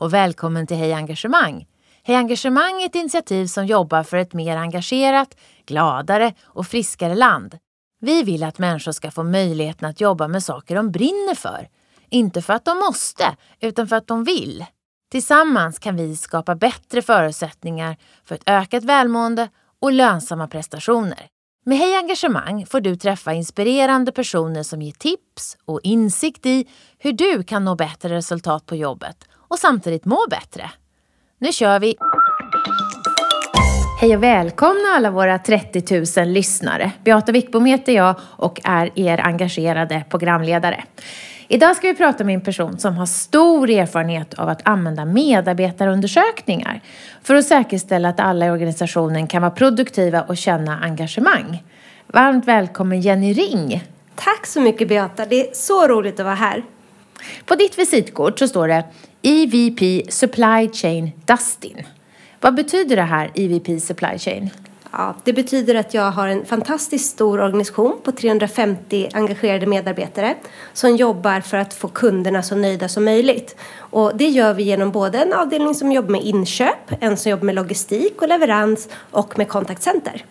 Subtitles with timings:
[0.00, 1.66] och välkommen till Hej Engagemang.
[2.02, 5.36] Hej Engagemang är ett initiativ som jobbar för ett mer engagerat,
[5.66, 7.58] gladare och friskare land.
[8.00, 11.68] Vi vill att människor ska få möjligheten att jobba med saker de brinner för.
[12.10, 14.64] Inte för att de måste, utan för att de vill.
[15.10, 19.48] Tillsammans kan vi skapa bättre förutsättningar för ett ökat välmående
[19.80, 21.26] och lönsamma prestationer.
[21.64, 27.12] Med Hej Engagemang får du träffa inspirerande personer som ger tips och insikt i hur
[27.12, 30.70] du kan nå bättre resultat på jobbet och samtidigt må bättre.
[31.38, 31.96] Nu kör vi!
[34.00, 36.92] Hej och välkomna alla våra 30 000 lyssnare.
[37.04, 40.84] Beata Wickbom heter jag och är er engagerade programledare.
[41.48, 46.80] Idag ska vi prata med en person som har stor erfarenhet av att använda medarbetarundersökningar
[47.22, 51.62] för att säkerställa att alla i organisationen kan vara produktiva och känna engagemang.
[52.06, 53.84] Varmt välkommen Jenny Ring!
[54.14, 56.64] Tack så mycket Beata, det är så roligt att vara här.
[57.44, 58.84] På ditt visitkort så står det
[59.22, 61.86] EVP Supply Chain Dustin.
[62.40, 64.50] Vad betyder det här EVP Supply Chain?
[64.92, 70.34] Ja, det betyder att jag har en fantastiskt stor organisation på 350 engagerade medarbetare
[70.72, 73.56] som jobbar för att få kunderna så nöjda som möjligt.
[73.76, 77.44] Och det gör vi genom både en avdelning som jobbar med inköp, en som jobbar
[77.44, 80.24] med logistik och leverans och med kontaktcenter.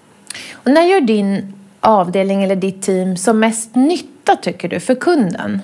[0.54, 5.62] Och när gör din avdelning eller ditt team som mest nytta tycker du för kunden?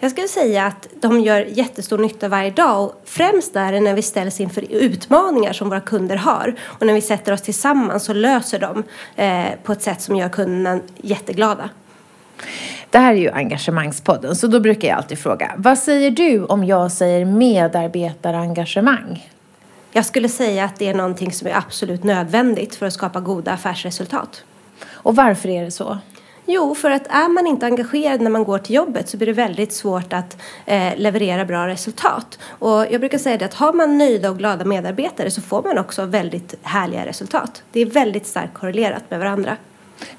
[0.00, 3.94] Jag skulle säga att de gör jättestor nytta varje dag och främst är det när
[3.94, 8.16] vi ställs inför utmaningar som våra kunder har och när vi sätter oss tillsammans och
[8.16, 8.82] löser dem
[9.16, 11.70] eh, på ett sätt som gör kunderna jätteglada.
[12.90, 16.64] Det här är ju Engagemangspodden så då brukar jag alltid fråga vad säger du om
[16.64, 19.30] jag säger medarbetarengagemang?
[19.92, 23.52] Jag skulle säga att det är någonting som är absolut nödvändigt för att skapa goda
[23.52, 24.44] affärsresultat.
[24.90, 25.98] Och varför är det så?
[26.48, 29.32] Jo, för att är man inte engagerad när man går till jobbet så blir det
[29.32, 30.36] väldigt svårt att
[30.66, 32.38] eh, leverera bra resultat.
[32.48, 35.78] Och jag brukar säga det att har man nöjda och glada medarbetare så får man
[35.78, 37.62] också väldigt härliga resultat.
[37.72, 39.56] Det är väldigt starkt korrelerat med varandra.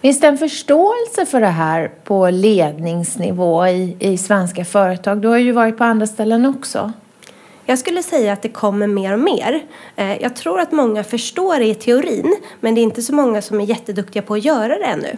[0.01, 5.21] Finns det en förståelse för det här på ledningsnivå i, i svenska företag?
[5.21, 6.91] Du har ju varit på andra ställen också.
[7.65, 9.63] Jag skulle säga att det kommer mer och mer.
[9.95, 13.41] Eh, jag tror att många förstår det i teorin men det är inte så många
[13.41, 15.17] som är jätteduktiga på att göra det ännu.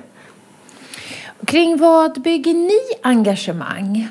[1.46, 4.08] Kring vad bygger ni engagemang?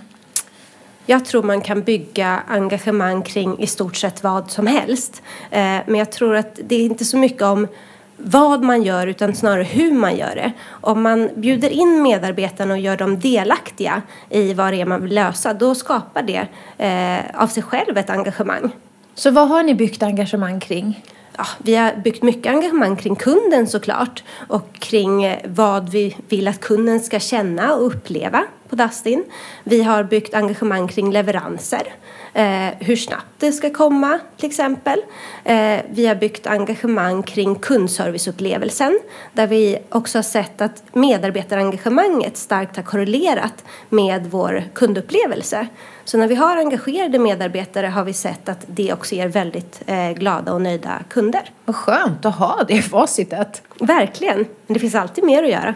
[1.06, 5.22] Jag tror man kan bygga engagemang kring i stort sett vad som helst.
[5.50, 7.68] Eh, men jag tror att det är inte så mycket om
[8.16, 10.52] vad man gör utan snarare hur man gör det.
[10.68, 15.14] Om man bjuder in medarbetarna och gör dem delaktiga i vad det är man vill
[15.14, 16.46] lösa då skapar det
[16.78, 18.70] eh, av sig själv ett engagemang.
[19.14, 21.04] Så vad har ni byggt engagemang kring?
[21.38, 26.48] Ja, vi har byggt mycket engagemang kring kunden såklart och kring eh, vad vi vill
[26.48, 29.24] att kunden ska känna och uppleva på Dustin.
[29.64, 31.94] Vi har byggt engagemang kring leveranser,
[32.34, 35.02] eh, hur snabbt det ska komma till exempel.
[35.44, 38.98] Eh, vi har byggt engagemang kring kundserviceupplevelsen
[39.32, 45.66] där vi också har sett att medarbetarengagemanget starkt har korrelerat med vår kundupplevelse.
[46.08, 50.10] Så när vi har engagerade medarbetare har vi sett att det också ger väldigt eh,
[50.10, 51.50] glada och nöjda kunder.
[51.64, 53.62] Vad skönt att ha det facitet.
[53.80, 55.74] Verkligen, men det finns alltid mer att göra.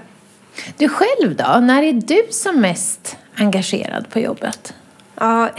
[0.76, 1.60] Du själv då?
[1.60, 4.74] När är du som mest engagerad på jobbet?
[5.14, 5.50] Ja,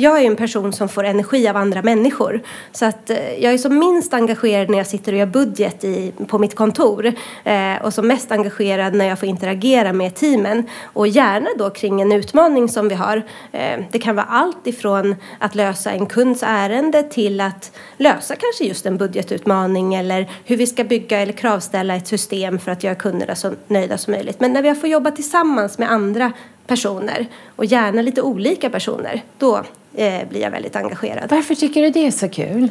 [0.00, 2.42] jag är en person som får energi av andra människor.
[2.72, 6.12] Så att eh, jag är som minst engagerad när jag sitter och gör budget i,
[6.26, 7.12] på mitt kontor.
[7.44, 10.68] Eh, och som mest engagerad när jag får interagera med teamen.
[10.82, 13.16] Och gärna då kring en utmaning som vi har.
[13.52, 18.64] Eh, det kan vara allt ifrån att lösa en kunds ärende till att lösa kanske
[18.64, 19.94] just en budgetutmaning.
[19.94, 23.98] Eller hur vi ska bygga eller kravställa ett system för att göra kunderna så nöjda
[23.98, 24.40] som möjligt.
[24.40, 26.32] Men när vi får jobba tillsammans med andra
[26.66, 27.26] personer
[27.56, 29.56] och gärna lite olika personer, då
[29.94, 31.30] eh, blir jag väldigt engagerad.
[31.30, 32.68] Varför tycker du det är så kul?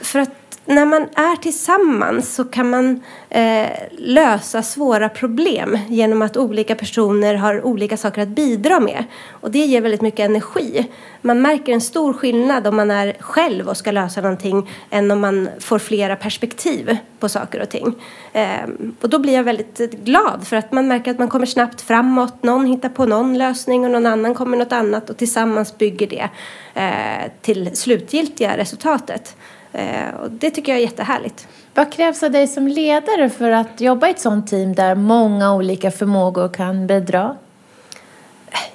[0.00, 0.41] För att
[0.74, 3.68] när man är tillsammans så kan man eh,
[3.98, 9.04] lösa svåra problem genom att olika personer har olika saker att bidra med.
[9.30, 10.90] Och det ger väldigt mycket energi.
[11.20, 15.20] Man märker en stor skillnad om man är själv och ska lösa någonting än om
[15.20, 17.94] man får flera perspektiv på saker och ting.
[18.32, 18.68] Eh,
[19.00, 21.80] och då blir jag väldigt eh, glad för att man märker att man kommer snabbt
[21.80, 22.42] framåt.
[22.42, 26.28] Någon hittar på någon lösning och någon annan kommer något annat och tillsammans bygger det
[26.74, 29.36] eh, till slutgiltiga resultatet.
[29.72, 31.48] Eh, och det tycker jag är jättehärligt.
[31.74, 35.54] Vad krävs av dig som ledare för att jobba i ett sådant team där många
[35.54, 37.36] olika förmågor kan bidra?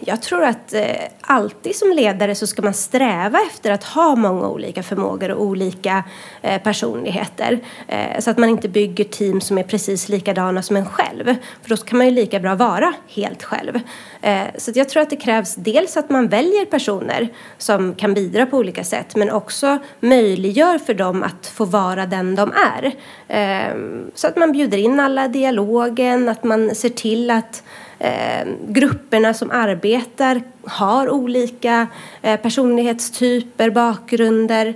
[0.09, 0.81] Jag tror att eh,
[1.21, 6.03] alltid som ledare så ska man sträva efter att ha många olika förmågor och olika
[6.41, 7.59] eh, personligheter.
[7.87, 11.35] Eh, så att man inte bygger team som är precis likadana som en själv.
[11.61, 13.79] För då kan man ju lika bra vara helt själv.
[14.21, 18.45] Eh, så jag tror att det krävs dels att man väljer personer som kan bidra
[18.45, 22.95] på olika sätt men också möjliggör för dem att få vara den de är.
[23.27, 23.75] Eh,
[24.15, 27.63] så att man bjuder in alla i dialogen, att man ser till att
[27.99, 31.87] eh, grupperna som arbetar har olika
[32.21, 34.73] eh, personlighetstyper, bakgrunder.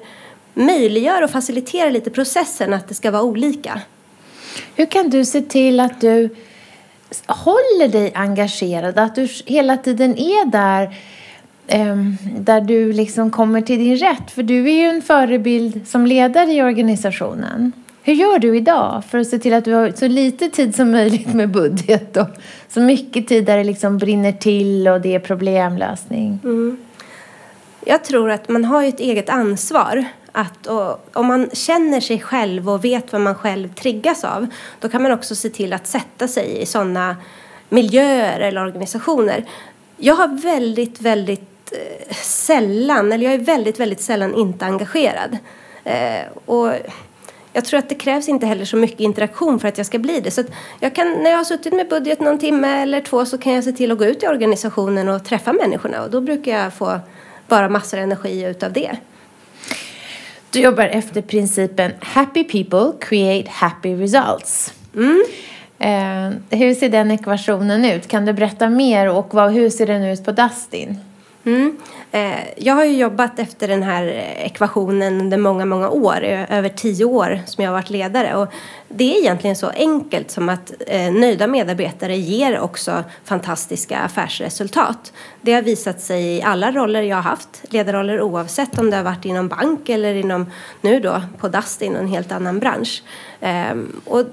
[0.53, 3.81] Möjliggör och faciliterar lite processen att det ska vara olika.
[4.75, 6.29] Hur kan du se till att du
[7.25, 10.97] håller dig engagerad, att du hela tiden är där
[11.67, 14.31] ehm, där du liksom kommer till din rätt?
[14.31, 17.71] För du är ju en förebild som ledare i organisationen.
[18.03, 20.91] Hur gör du idag för att se till att du har så lite tid som
[20.91, 22.27] möjligt med budget och
[22.67, 26.39] så mycket tid där det liksom brinner till och det är problemlösning?
[26.43, 26.77] Mm.
[27.85, 30.05] Jag tror att man har ett eget ansvar.
[30.31, 30.67] Att,
[31.13, 34.47] om man känner sig själv och vet vad man själv triggas av
[34.79, 37.15] då kan man också se till att sätta sig i sådana
[37.69, 39.45] miljöer eller organisationer.
[39.97, 45.37] Jag har väldigt, väldigt eh, sällan, eller jag är väldigt, väldigt sällan inte engagerad.
[45.83, 46.73] Eh, och
[47.53, 50.19] jag tror att det krävs inte heller så mycket interaktion för att jag ska bli
[50.19, 50.31] det.
[50.31, 50.43] Så
[50.79, 53.63] jag kan, när jag har suttit med budget någon timme eller två så kan jag
[53.63, 56.99] se till att gå ut i organisationen och träffa människorna och då brukar jag få
[57.47, 58.91] bara massor av energi utav det.
[60.51, 64.73] Du jobbar efter principen Happy people create happy results.
[64.95, 65.23] Mm.
[65.79, 68.07] Eh, hur ser den ekvationen ut?
[68.07, 70.97] Kan du berätta mer och vad, hur ser den ut på Dustin?
[71.43, 71.77] Mm.
[72.13, 74.03] Eh, jag har ju jobbat efter den här
[74.37, 78.35] ekvationen under många, många år, över tio år som jag har varit ledare.
[78.35, 78.47] Och
[78.87, 85.13] det är egentligen så enkelt som att eh, nöjda medarbetare ger också fantastiska affärsresultat.
[85.41, 89.03] Det har visat sig i alla roller jag har haft, ledarroller oavsett om det har
[89.03, 93.03] varit inom bank eller inom, nu då, på Dustin, en helt annan bransch.
[93.41, 94.25] Ehm, och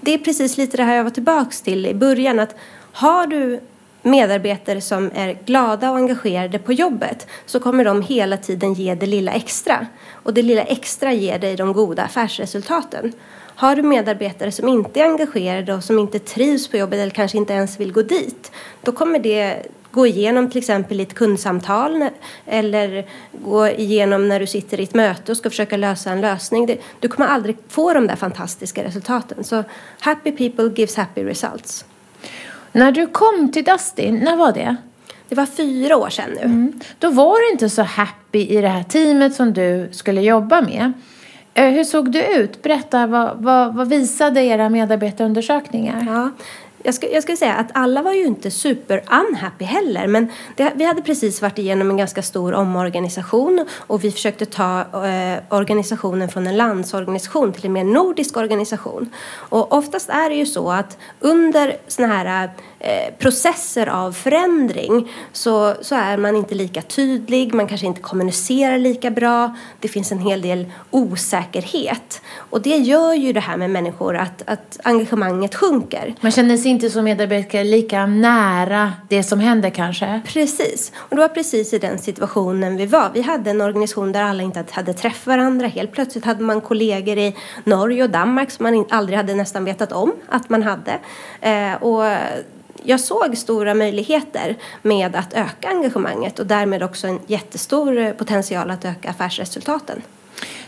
[0.00, 2.54] det är precis lite det här jag var tillbaks till i början, att
[2.92, 3.60] har du
[4.06, 9.06] medarbetare som är glada och engagerade på jobbet så kommer de hela tiden ge det
[9.06, 9.86] lilla extra.
[10.12, 13.12] Och det lilla extra ger dig de goda affärsresultaten.
[13.56, 17.38] Har du medarbetare som inte är engagerade och som inte trivs på jobbet eller kanske
[17.38, 22.08] inte ens vill gå dit, då kommer det gå igenom till exempel i ett kundsamtal
[22.46, 26.78] eller gå igenom när du sitter i ett möte och ska försöka lösa en lösning.
[27.00, 29.44] Du kommer aldrig få de där fantastiska resultaten.
[29.44, 29.64] Så
[30.00, 31.84] happy people gives happy results.
[32.76, 34.76] När du kom till Dustin, när var det?
[35.28, 36.42] Det var fyra år sedan nu.
[36.42, 36.80] Mm.
[36.98, 40.92] Då var du inte så happy i det här teamet som du skulle jobba med.
[41.54, 42.62] Eh, hur såg du ut?
[42.62, 46.04] Berätta, vad, vad, vad visade era medarbetarundersökningar?
[46.06, 46.30] Ja,
[46.86, 50.72] jag, ska, jag ska säga att alla var ju inte super unhappy heller men det,
[50.74, 56.28] vi hade precis varit igenom en ganska stor omorganisation och vi försökte ta eh, organisationen
[56.28, 59.10] från en landsorganisation till en mer nordisk organisation.
[59.28, 62.50] Och oftast är det ju så att under sådana här eh,
[63.18, 69.10] processer av förändring så, så är man inte lika tydlig, man kanske inte kommunicerar lika
[69.10, 72.22] bra, det finns en hel del osäkerhet.
[72.36, 76.14] Och det gör ju det här med människor att, att engagemanget sjunker.
[76.20, 80.20] Man känner sig inte som medarbetare lika nära det som händer kanske?
[80.26, 83.10] Precis, och det var precis i den situationen vi var.
[83.14, 85.66] Vi hade en organisation där alla inte hade träffat varandra.
[85.66, 89.92] Helt plötsligt hade man kollegor i Norge och Danmark som man aldrig hade nästan vetat
[89.92, 90.98] om att man hade.
[91.40, 92.04] Eh, och
[92.86, 98.84] jag såg stora möjligheter med att öka engagemanget och därmed också en jättestor potential att
[98.84, 100.02] öka affärsresultaten.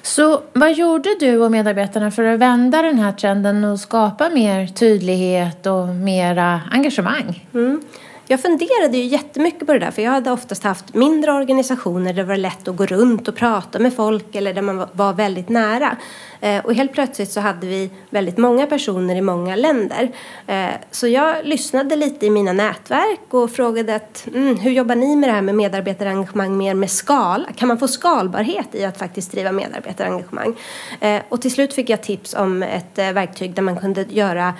[0.02, 4.66] Så vad gjorde du och medarbetarna för att vända den här trenden och skapa mer
[4.66, 7.46] tydlighet och mera engagemang?
[7.54, 7.82] Mm.
[8.30, 12.22] Jag funderade ju jättemycket på det där för jag hade oftast haft mindre organisationer där
[12.22, 15.48] det var lätt att gå runt och prata med folk eller där man var väldigt
[15.48, 15.96] nära.
[16.40, 20.10] Eh, och helt plötsligt så hade vi väldigt många personer i många länder.
[20.46, 25.16] Eh, så jag lyssnade lite i mina nätverk och frågade att, mm, hur jobbar ni
[25.16, 27.46] med det här med medarbetarengagemang mer med skala?
[27.56, 30.54] Kan man få skalbarhet i att faktiskt driva medarbetarengagemang?
[31.00, 34.54] Eh, och till slut fick jag tips om ett verktyg där man kunde göra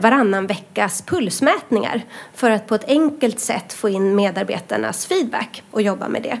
[0.00, 2.02] varannan veckas pulsmätningar
[2.34, 6.38] för att på ett enkelt enkelt sätt få in medarbetarnas feedback och jobba med det.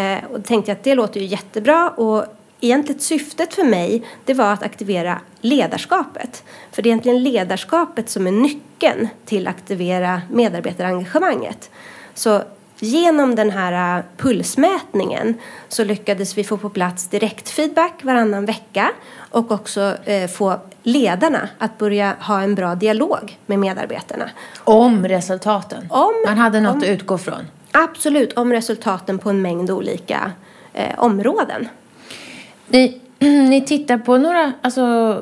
[0.00, 2.24] Eh, och då tänkte jag att det låter ju jättebra och
[2.60, 6.44] egentligen syftet för mig det var att aktivera ledarskapet.
[6.72, 11.70] För det är egentligen ledarskapet som är nyckeln till att aktivera medarbetarengagemanget.
[12.14, 12.42] Så
[12.82, 15.34] genom den här äh, pulsmätningen
[15.68, 18.90] så lyckades vi få på plats direktfeedback varannan vecka
[19.30, 24.30] och också eh, få ledarna att börja ha en bra dialog med medarbetarna.
[24.64, 25.86] Om resultaten?
[25.90, 27.46] Om, Man hade något om, att utgå från?
[27.72, 30.32] Absolut, om resultaten på en mängd olika
[30.72, 31.68] eh, områden.
[32.68, 35.16] Ni, ni tittar på några, alltså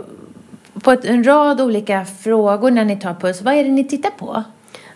[0.82, 3.42] på ett, en rad olika frågor när ni tar puls.
[3.42, 4.44] Vad är det ni tittar på?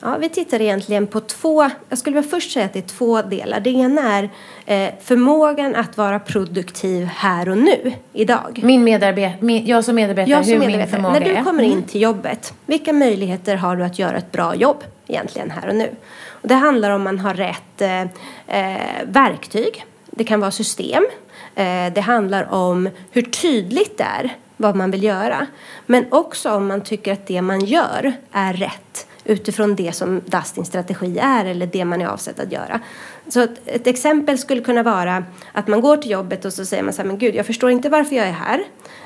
[0.06, 3.22] Ja, vi tittar egentligen på två, jag skulle väl först säga att det är två
[3.22, 3.60] delar.
[3.60, 4.30] Det ena är
[4.66, 8.60] eh, förmågan att vara produktiv här och nu, idag.
[8.62, 11.44] Min medarbetare, jag som medarbetare, jag som hur medarbetare, min förmåga När du är.
[11.44, 11.84] kommer in Mm.
[11.84, 15.90] till jobbet, vilka möjligheter har du att göra ett bra jobb egentligen här och nu?
[16.28, 19.84] Och det handlar om man har rätt eh, eh, verktyg.
[20.10, 21.06] Det kan vara system.
[21.54, 25.46] Eh, det handlar om hur tydligt det är vad man vill göra.
[25.86, 30.68] Men också om man tycker att det man gör är rätt utifrån det som Dustins
[30.68, 32.80] strategi är eller det man är avsett att göra.
[33.28, 36.82] Så ett, ett exempel skulle kunna vara att man går till jobbet och så säger
[36.82, 38.60] man så här, men gud, jag förstår inte varför jag är här.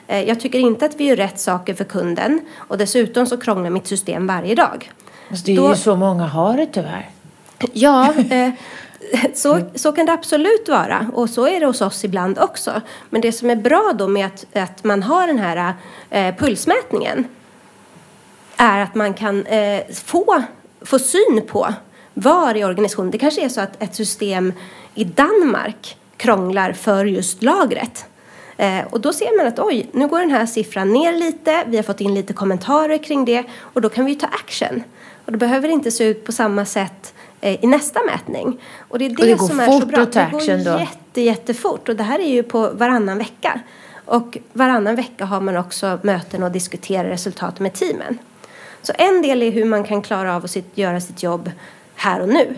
[0.07, 3.71] Eh, Jag tycker inte att vi gör rätt saker för kunden och dessutom så krånglar
[3.71, 4.93] mitt system varje dag.
[5.31, 7.09] Alltså, det är Då- ju så många har det tyvärr.
[7.73, 8.51] Ja, eh,
[9.35, 11.11] så, så kan det absolut vara.
[11.15, 12.81] Och så är det hos oss ibland också.
[13.11, 15.75] Men det som är bra då med att, att man har den här
[16.11, 17.25] eh, pulsmätningen
[18.59, 20.43] är att man kan eh, få,
[20.81, 21.75] få syn på
[22.15, 23.11] var i organisationen.
[23.11, 24.53] Det kanske är så att ett system
[24.95, 28.07] i Danmark krånglar för just lagret.
[28.57, 31.65] Eh, och då ser man att oj, nu går den här siffran ner lite.
[31.67, 34.83] Vi har fått in lite kommentarer kring det och då kan vi ta action.
[35.25, 38.61] Och det behöver inte se ut på samma sätt eh, i nästa mätning.
[38.79, 40.05] Och det är det, det går som är fort så bra.
[40.05, 40.79] det går action då.
[40.79, 43.61] jätte, jättefort och det här är ju på varannan vecka.
[44.05, 48.19] Och varannan vecka har man också möten och diskuterar resultat med teamen.
[48.89, 51.51] Så en del är hur man kan klara av att sitt, göra sitt jobb
[51.95, 52.55] här och nu.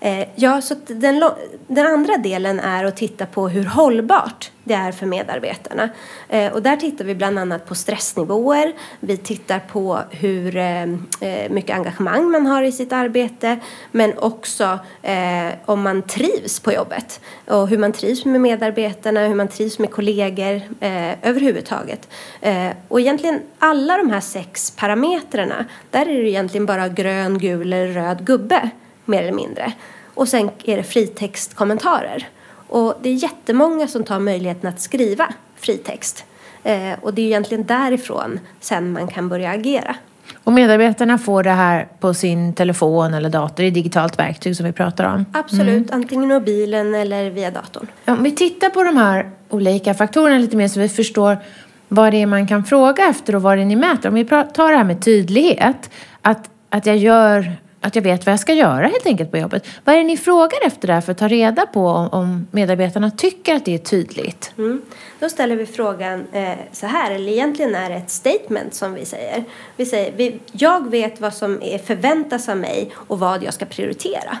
[0.00, 1.24] Eh, ja, så den,
[1.66, 5.88] den andra delen är att titta på hur hållbart det är för medarbetarna.
[6.28, 8.72] Eh, och där tittar vi bland annat på stressnivåer.
[9.00, 13.58] Vi tittar på hur eh, eh, mycket engagemang man har i sitt arbete.
[13.92, 17.20] Men också eh, om man trivs på jobbet.
[17.46, 22.08] Och hur man trivs med medarbetarna, hur man trivs med kollegor eh, överhuvudtaget.
[22.40, 27.72] Eh, och egentligen alla de här sex parametrarna, där är det egentligen bara grön, gul
[27.72, 28.70] eller röd gubbe
[29.10, 29.72] mer eller mindre.
[30.14, 32.28] Och sen är det fritextkommentarer.
[32.68, 36.24] Och det är jättemånga som tar möjligheten att skriva fritext.
[36.62, 39.96] Eh, och det är egentligen därifrån sen man kan börja agera.
[40.44, 44.72] Och medarbetarna får det här på sin telefon eller dator i digitalt verktyg som vi
[44.72, 45.24] pratar om.
[45.32, 47.86] Absolut, antingen mobilen eller via datorn.
[48.06, 51.38] Om vi tittar på de här olika faktorerna lite mer så vi förstår
[51.88, 54.08] vad det är man kan fråga efter och vad det är ni mäter.
[54.08, 55.90] Om vi tar det här med tydlighet,
[56.22, 59.66] att, att, jag gör, att jag vet vad jag ska göra helt enkelt på jobbet.
[59.84, 63.10] Vad är det ni frågar efter där för att ta reda på om, om medarbetarna
[63.10, 64.52] tycker att det är tydligt?
[64.58, 64.82] Mm.
[65.18, 69.04] Då ställer vi frågan eh, så här, eller egentligen är det ett statement som vi
[69.04, 69.44] säger.
[69.76, 73.64] Vi säger, vi, jag vet vad som är förväntas av mig och vad jag ska
[73.64, 74.38] prioritera.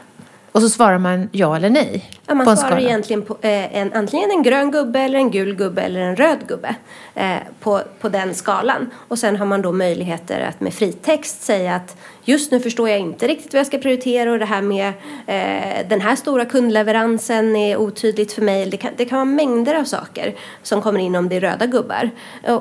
[0.52, 2.86] Och så svarar man ja eller nej Ja, man på en svarar skala.
[2.86, 6.38] egentligen på eh, en, antingen en grön gubbe eller en gul gubbe eller en röd
[6.48, 6.74] gubbe
[7.14, 8.90] eh, på, på den skalan.
[9.08, 12.98] Och sen har man då möjligheter att med fritext säga att just nu förstår jag
[12.98, 14.88] inte riktigt vad jag ska prioritera och det här med
[15.26, 18.70] eh, den här stora kundleveransen är otydligt för mig.
[18.70, 21.66] Det kan, det kan vara mängder av saker som kommer in om det är röda
[21.66, 22.10] gubbar.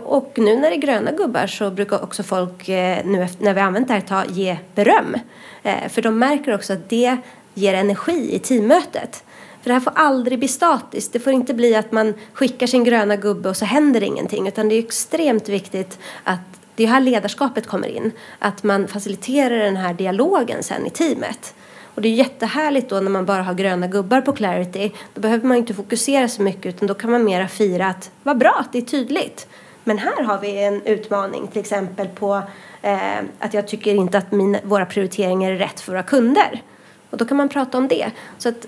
[0.05, 3.61] Och, nu när det är gröna gubbar så brukar också folk, eh, nu när vi
[3.61, 5.15] använt det här, ta, ge beröm.
[5.63, 7.17] Eh, för de märker också att det
[7.59, 9.23] ger energi i teammötet.
[9.61, 11.13] För det här får aldrig bli statiskt.
[11.13, 14.47] Det får inte bli att man skickar sin gröna gubbe och så händer ingenting.
[14.47, 16.39] Utan det är extremt viktigt att
[16.75, 18.11] det är här ledarskapet kommer in.
[18.39, 21.53] Att man faciliterar den här dialogen sen i teamet.
[21.95, 24.91] Och det är jättehärligt då när man bara har gröna gubbar på Clarity.
[25.13, 28.37] Då behöver man inte fokusera så mycket utan då kan man mera fira att vad
[28.37, 29.47] bra att det är tydligt.
[29.83, 32.41] Men här har vi en utmaning till exempel på
[32.81, 36.61] eh, att jag tycker inte att mina, våra prioriteringar är rätt för våra kunder.
[37.09, 38.11] Och då kan man prata om det.
[38.37, 38.67] Så att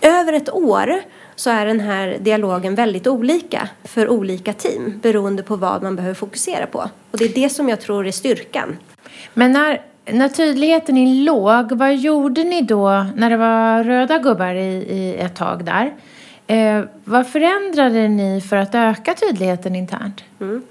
[0.00, 1.00] över ett år
[1.36, 6.14] så är den här dialogen väldigt olika för olika team beroende på vad man behöver
[6.14, 6.90] fokusera på.
[7.10, 8.76] Och det är det som jag tror är styrkan.
[9.34, 14.54] Men när, när tydligheten är låg, vad gjorde ni då när det var röda gubbar
[14.54, 15.94] i, i ett tag där?
[16.46, 20.24] Eh, vad förändrade ni för att öka tydligheten internt?
[20.40, 20.62] Mm.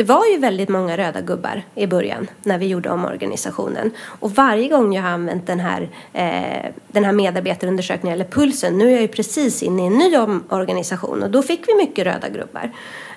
[0.00, 3.90] Det var ju väldigt många röda gubbar i början när vi gjorde om organisationen.
[4.20, 8.86] Och varje gång jag har använt den här, eh, den här medarbetarundersökningen eller pulsen, nu
[8.88, 12.06] är jag ju precis inne i en ny om- organisation och då fick vi mycket
[12.06, 12.70] röda gubbar.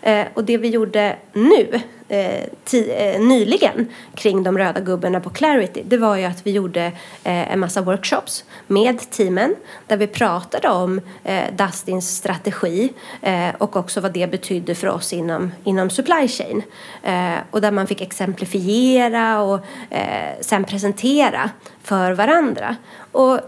[0.04, 2.44] Eh, och det vi gjorde nu, eh,
[2.74, 6.82] eh, nyligen, kring de röda gubbarna på Clarity, det var ju att vi gjorde
[7.24, 9.56] eh, en massa workshops med teamen
[9.88, 15.14] där vi pratade om eh, Dustins strategi eh, och också vad det betydde för oss
[15.14, 16.64] inom, inom supply chain.
[17.04, 21.50] Eh, och där man fick exemplifiera och eh, sen presentera
[21.84, 22.76] för varandra.
[23.12, 23.40] Och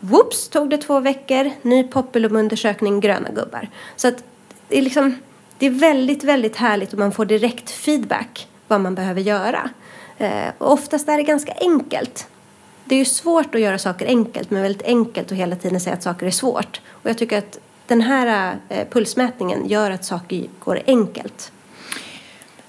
[0.00, 3.68] Whoops tog det två veckor, ny Populum-undersökning, gröna gubbar.
[3.96, 4.24] Så att
[4.68, 5.16] det är liksom,
[5.62, 9.70] det är väldigt, väldigt härligt om man får direkt feedback vad man behöver göra.
[10.18, 12.26] Eh, och oftast är det ganska enkelt.
[12.84, 15.94] Det är ju svårt att göra saker enkelt, men väldigt enkelt att hela tiden säga
[15.94, 16.80] att saker är svårt.
[16.90, 21.52] Och jag tycker att den här eh, pulsmätningen gör att saker går enkelt.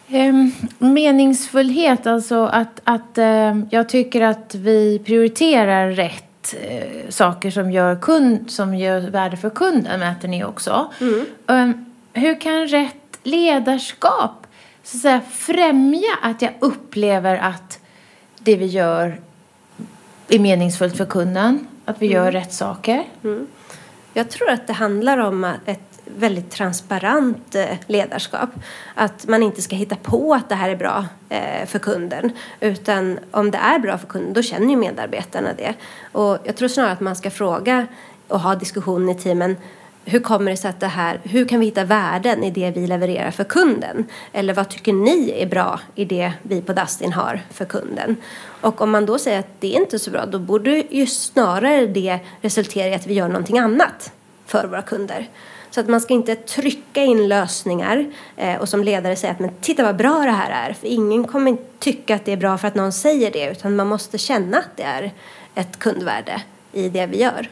[0.09, 7.71] Um, meningsfullhet, alltså att, att uh, jag tycker att vi prioriterar rätt eh, saker som
[7.71, 10.91] gör, kund, som gör värde för kunden mäter ni också.
[11.47, 11.85] Mm.
[12.13, 14.48] Hur kan rätt ledarskap
[14.84, 17.79] så att säga, främja att jag upplever att
[18.39, 19.22] det vi gör
[20.27, 21.67] är meningsfullt för kunden?
[21.86, 22.15] Att vi mm.
[22.15, 23.03] gör rätt saker?
[23.24, 23.48] Mm.
[24.13, 28.50] Jag tror att det handlar om ett väldigt transparent eh, ledarskap.
[28.96, 32.32] Att man inte ska hitta på att det här är bra eh, för kunden.
[32.60, 35.74] Utan om det är bra för kunden, då känner ju medarbetarna det.
[36.12, 37.88] Och jag tror snarare att man ska fråga
[38.27, 39.55] och ha diskussion i teamen
[40.05, 42.88] hur kommer det sig att det här, hur kan vi hitta värden i det vi
[42.88, 44.05] levererar för kunden?
[44.31, 48.15] Eller vad tycker ni är bra i det vi på Dustin har för kunden?
[48.62, 51.86] Och om man då säger att det är inte så bra, då borde ju snarare
[51.86, 54.12] det resultera i att vi gör någonting annat
[54.45, 55.29] för våra kunder.
[55.72, 58.05] Så att man ska inte trycka in lösningar
[58.38, 60.74] eh, och som ledare säga att men titta vad bra det här är.
[60.74, 63.88] För ingen kommer tycka att det är bra för att någon säger det utan man
[63.88, 65.12] måste känna att det är
[65.55, 66.41] ett kundvärde
[66.72, 67.50] i det vi gör.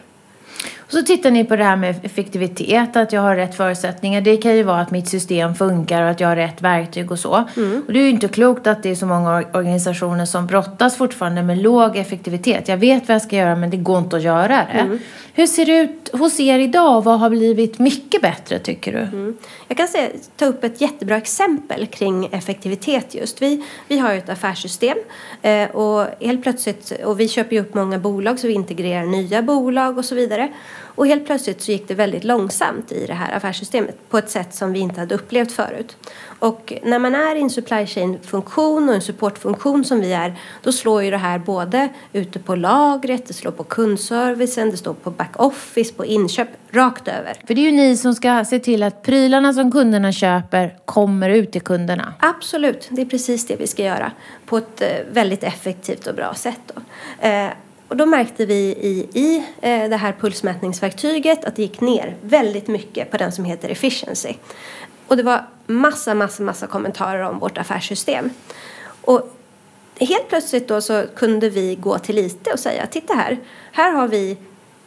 [0.92, 4.22] Och så tittar ni på det här med effektivitet, att jag har rätt förutsättningar.
[4.22, 7.20] Det kan ju vara att mitt system funkar och att jag har rätt verktyg och
[7.20, 7.44] så.
[7.58, 7.84] Mm.
[7.88, 11.44] Och det är ju inte klokt att det är så många organisationer som brottas fortfarande
[11.44, 12.68] med låg effektivitet.
[12.68, 14.80] Jag vet vad jag ska göra men det går inte att göra det.
[14.80, 15.00] Mm.
[15.34, 17.04] Hur ser det ut hos er idag?
[17.04, 19.00] Vad har blivit mycket bättre tycker du?
[19.00, 19.38] Mm.
[19.68, 23.42] Jag kan säga, ta upp ett jättebra exempel kring effektivitet just.
[23.42, 24.98] Vi, vi har ju ett affärssystem
[25.42, 29.42] eh, och helt plötsligt, och vi köper ju upp många bolag så vi integrerar nya
[29.42, 30.50] bolag och så vidare.
[30.96, 34.56] Och helt plötsligt så gick det väldigt långsamt i det här affärssystemet på ett sätt
[34.56, 35.98] som vi inte hade upplevt förut.
[36.40, 40.72] Och när man är i en supply chain-funktion och en supportfunktion som vi är, då
[40.72, 45.12] slår ju det här både ute på lagret, det slår på kundservicen, det står på
[45.12, 47.42] backoffice, på inköp, rakt över.
[47.48, 51.30] För det är ju ni som ska se till att prylarna som kunderna köper kommer
[51.30, 52.14] ut till kunderna.
[52.20, 54.12] Absolut, det är precis det vi ska göra
[54.46, 56.60] på ett eh, väldigt effektivt och bra sätt.
[56.76, 56.82] Då.
[57.92, 62.68] Och då märkte vi i, i eh, det här pulsmätningsverktyget att det gick ner väldigt
[62.68, 64.34] mycket på den som heter efficiency.
[65.08, 68.30] Och det var massa, massa, massa kommentarer om vårt affärssystem.
[69.02, 69.38] Och
[70.00, 73.40] helt plötsligt då så kunde vi gå till IT och säga titta här,
[73.72, 74.38] här har vi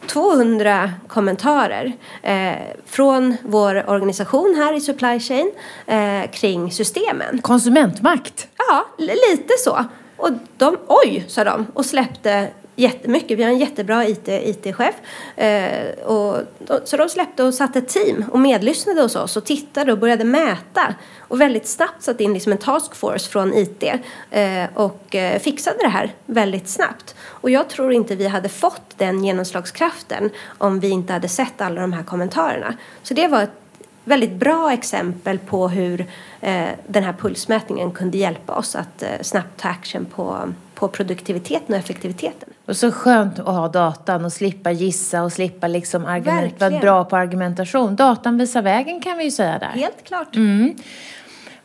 [0.07, 5.51] 200 kommentarer eh, från vår organisation här i Supply Chain
[5.87, 7.41] eh, kring systemen.
[7.41, 8.47] Konsumentmakt?
[8.57, 9.85] Ja, lite så.
[10.17, 13.37] Och de, oj, sa de och släppte jättemycket.
[13.39, 14.95] Vi har en jättebra IT, IT-chef.
[15.35, 16.37] Eh, och,
[16.83, 20.23] så de släppte och satte ett team och medlyssnade hos oss och tittade och började
[20.23, 20.95] mäta.
[21.19, 23.83] Och väldigt snabbt satte in liksom en taskforce från IT
[24.31, 27.15] eh, och eh, fixade det här väldigt snabbt.
[27.21, 31.81] Och jag tror inte vi hade fått den genomslagskraften om vi inte hade sett alla
[31.81, 32.77] de här kommentarerna.
[33.03, 33.61] Så det var ett
[34.03, 36.01] väldigt bra exempel på hur
[36.41, 41.75] eh, den här pulsmätningen kunde hjälpa oss att eh, snabbt ta action på, på produktiviteten
[41.75, 42.49] och effektiviteten.
[42.65, 47.03] Och så skönt att ha datan och slippa gissa och slippa liksom argument, vara bra
[47.03, 47.95] på argumentation.
[47.95, 49.67] Datan visar vägen kan vi ju säga där.
[49.67, 50.35] Helt klart.
[50.35, 50.75] Mm.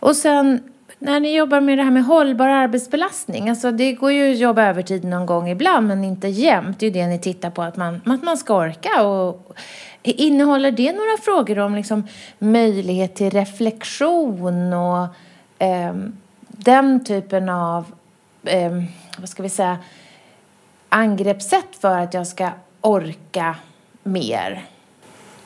[0.00, 0.60] Och sen
[0.98, 4.62] när ni jobbar med det här med hållbar arbetsbelastning, alltså det går ju att jobba
[4.62, 6.78] övertid någon gång ibland men inte jämt.
[6.78, 9.02] Det är ju det ni tittar på, att man, att man ska orka.
[9.02, 9.56] Och,
[10.02, 12.08] innehåller det några frågor om liksom
[12.38, 15.06] möjlighet till reflektion och
[15.58, 15.94] eh,
[16.48, 17.84] den typen av,
[18.44, 18.72] eh,
[19.18, 19.78] vad ska vi säga,
[20.90, 22.50] angreppssätt för att jag ska
[22.80, 23.56] orka
[24.02, 24.66] mer?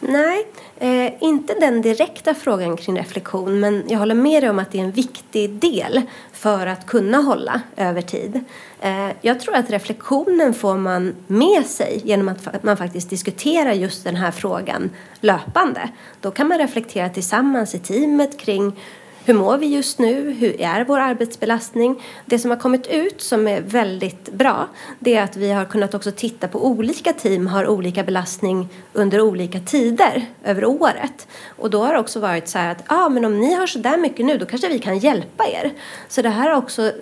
[0.00, 0.46] Nej,
[0.78, 4.78] eh, inte den direkta frågan kring reflektion men jag håller med dig om att det
[4.78, 6.02] är en viktig del
[6.32, 8.40] för att kunna hålla över tid.
[8.80, 14.04] Eh, jag tror att reflektionen får man med sig genom att man faktiskt diskuterar just
[14.04, 15.88] den här frågan löpande.
[16.20, 18.72] Då kan man reflektera tillsammans i teamet kring
[19.24, 20.30] hur mår vi just nu?
[20.30, 22.02] Hur är vår arbetsbelastning?
[22.26, 25.94] Det som har kommit ut som är väldigt bra det är att vi har kunnat
[25.94, 31.26] också titta på olika team har olika belastning under olika tider över året.
[31.48, 33.78] Och då har det också varit så här att ah, men om ni har så
[33.78, 35.72] där mycket nu då kanske vi kan hjälpa er.
[36.08, 36.92] Så det här har också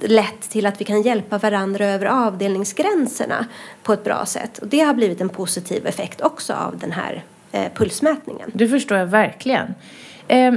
[0.00, 3.46] lett till att vi kan hjälpa varandra över avdelningsgränserna
[3.82, 4.58] på ett bra sätt.
[4.58, 8.50] Och det har blivit en positiv effekt också av den här eh, pulsmätningen.
[8.54, 9.74] Det förstår jag verkligen.
[10.28, 10.52] Eh,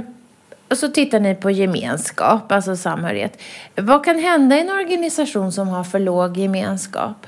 [0.71, 3.41] och så tittar ni på gemenskap, alltså samhörighet.
[3.75, 7.27] Vad kan hända i en organisation som har för låg gemenskap?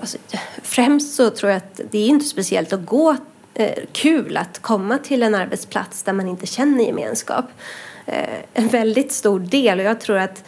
[0.00, 0.18] Alltså,
[0.62, 3.16] främst så tror jag att det är inte speciellt att gå
[3.54, 7.44] eh, kul att komma till en arbetsplats där man inte känner gemenskap.
[8.06, 10.44] Eh, en väldigt stor del och jag tror att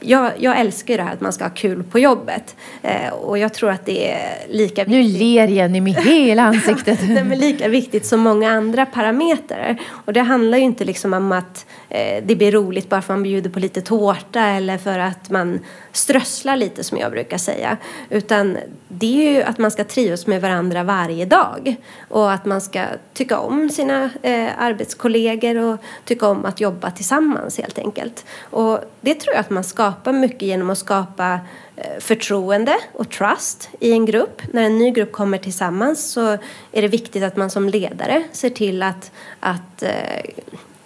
[0.00, 2.56] jag, jag älskar det här att man ska ha kul på jobbet.
[2.82, 4.88] Eh, och jag tror att det är lika viktigt.
[4.88, 6.98] Nu ler Jenny med hela ansiktet.
[7.00, 9.76] det är lika viktigt som många andra parametrar.
[10.04, 13.12] Och det handlar ju inte liksom om att eh, Eh, det blir roligt bara för
[13.12, 15.60] att man bjuder på lite tårta eller för att man
[15.92, 17.76] strösslar lite som jag brukar säga.
[18.10, 21.76] Utan det är ju att man ska trivas med varandra varje dag.
[22.08, 27.58] Och att man ska tycka om sina eh, arbetskollegor och tycka om att jobba tillsammans
[27.58, 28.24] helt enkelt.
[28.40, 31.40] Och det tror jag att man skapar mycket genom att skapa
[31.76, 34.42] eh, förtroende och trust i en grupp.
[34.52, 36.38] När en ny grupp kommer tillsammans så
[36.72, 39.90] är det viktigt att man som ledare ser till att, att eh,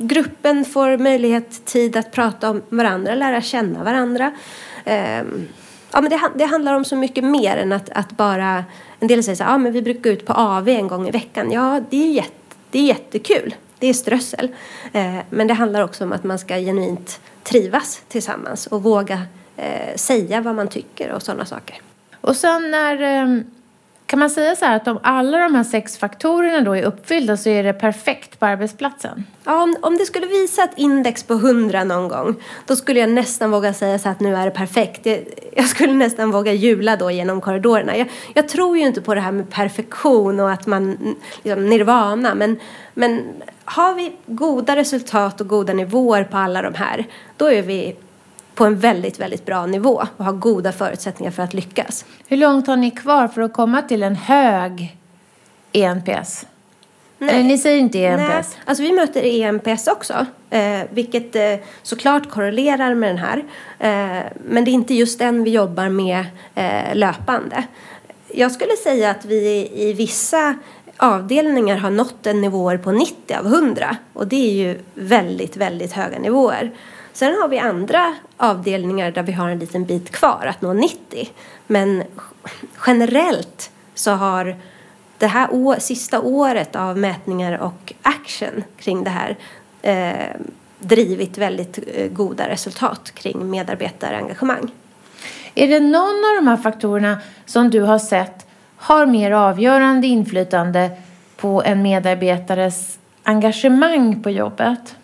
[0.01, 4.33] gruppen får möjlighet, tid att prata om varandra, lära känna varandra.
[4.85, 5.49] Ehm,
[5.93, 8.65] ja, men det, det, handlar om så mycket mer än att, att bara...
[9.01, 11.09] En del säger så här, ja, men vi brukar gå ut på AV en gång
[11.09, 11.53] i veckan.
[11.53, 13.55] Ja, det är, jätte, det är jättekul.
[13.79, 14.49] Det är strössel.
[14.93, 19.23] Ehm, men det handlar också om att man ska genuint trivas tillsammans och våga
[19.57, 21.81] eh, säga vad man tycker och sådana saker.
[22.21, 23.45] Och sen när, ehm,
[24.11, 27.37] kan man säga så här att om alla de här sex faktorerna då är uppfyllda
[27.37, 29.25] så är det perfekt på arbetsplatsen?
[29.45, 32.35] Ja, om, om det skulle visa ett index på 100 någon gång
[32.67, 35.07] då skulle jag nästan våga säga så att nu är det perfekt.
[35.07, 35.25] Jag,
[35.57, 37.97] jag skulle nästan våga jula då genom korridorerna.
[37.97, 42.35] Jag, jag, tror ju inte på det här med perfektion och att man liksom, nirvana
[42.35, 42.61] men,
[42.95, 43.27] men
[43.65, 47.97] har vi goda resultat och goda nivåer på alla de här, då är vi
[48.61, 52.05] på en väldigt, väldigt bra nivå och har goda förutsättningar för att lyckas.
[52.27, 54.97] Hur långt har ni kvar för att komma till en hög
[55.73, 56.47] ENPS?
[57.19, 57.31] Nej.
[57.31, 58.29] Eller ni säger inte ENPS?
[58.29, 63.39] Nej, alltså vi möter ENPS också, eh, vilket eh, såklart korrelerar med den här.
[63.79, 67.65] Eh, men det är inte just den vi jobbar med eh, löpande.
[68.29, 70.55] Jag skulle säga att vi i vissa
[70.97, 75.93] avdelningar har nått en nivåer på 90 av 100 och det är ju väldigt, väldigt
[75.93, 76.73] höga nivåer.
[77.21, 81.29] Sen har vi andra avdelningar där vi har en liten bit kvar att nå 90
[81.67, 82.03] men
[82.87, 84.57] generellt så har
[85.19, 89.37] det här å, sista året av mätningar och action kring det här
[89.83, 90.41] eh,
[90.79, 94.71] drivit väldigt eh, goda resultat kring medarbetarengagemang.
[95.55, 100.91] Är det någon av de här faktorerna som du har sett har mer avgörande inflytande
[101.37, 104.97] på en medarbetares engagemang på jobbet?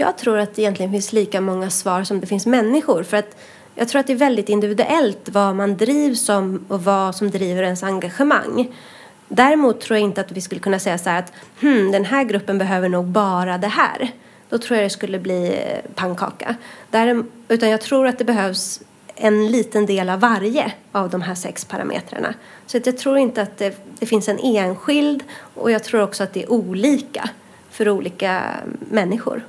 [0.00, 3.02] Jag tror att det egentligen finns lika många svar som det finns människor.
[3.02, 3.36] För att
[3.74, 7.62] jag tror att det är väldigt individuellt vad man drivs som och vad som driver
[7.62, 8.74] ens engagemang.
[9.28, 12.24] Däremot tror jag inte att vi skulle kunna säga så här att hmm, den här
[12.24, 14.10] gruppen behöver nog bara det här.
[14.48, 16.54] Då tror jag det skulle bli eh, pannkaka.
[16.90, 18.80] Där, utan jag tror att det behövs
[19.14, 22.34] en liten del av varje av de här sex parametrarna.
[22.66, 25.22] Så att jag tror inte att det, det finns en enskild
[25.54, 27.30] och jag tror också att det är olika
[27.70, 28.42] för olika
[28.90, 29.42] människor.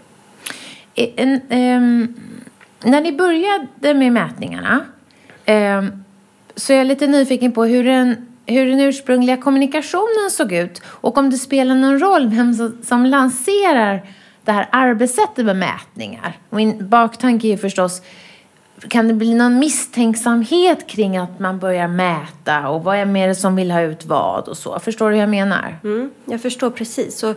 [0.96, 2.16] En, um,
[2.84, 4.86] när ni började med mätningarna
[5.48, 6.04] um,
[6.56, 11.18] så är jag lite nyfiken på hur den, hur den ursprungliga kommunikationen såg ut och
[11.18, 14.06] om det spelar någon roll vem som, som lanserar
[14.44, 16.38] det här arbetssättet med mätningar.
[16.50, 18.02] Min baktanke är förstås
[18.90, 23.56] kan det bli någon misstänksamhet kring att man börjar mäta och vad är det som
[23.56, 24.80] vill ha ut vad och så?
[24.80, 25.80] Förstår du hur jag menar?
[25.84, 27.20] Mm, jag förstår precis.
[27.20, 27.36] Så,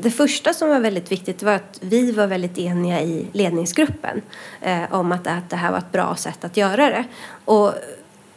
[0.00, 4.22] det första som var väldigt viktigt var att vi var väldigt eniga i ledningsgruppen
[4.60, 7.04] eh, om att, att det här var ett bra sätt att göra det.
[7.44, 7.74] Och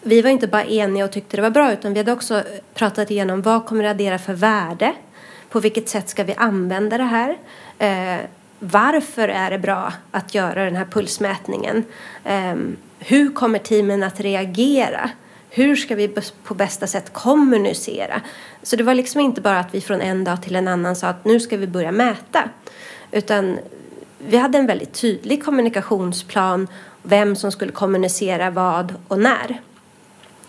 [0.02, 2.44] vi var inte bara eniga och tyckte det var bra utan vi hade också
[2.74, 4.94] pratat igenom vad kommer det addera för värde?
[5.50, 7.38] På vilket sätt ska vi använda det här?
[7.80, 8.26] Eh,
[8.60, 11.84] varför är det bra att göra den här pulsmätningen?
[12.24, 12.56] Eh,
[13.00, 15.10] hur kommer teamen att reagera?
[15.58, 18.22] Hur ska vi på bästa sätt kommunicera?
[18.64, 21.08] Så det var liksom inte bara att vi från en dag till en annan sa
[21.08, 22.50] att nu ska vi börja mäta.
[23.12, 23.60] Utan
[24.18, 26.68] vi hade en väldigt tydlig kommunikationsplan,
[27.04, 29.62] vem som skulle kommunicera vad och när.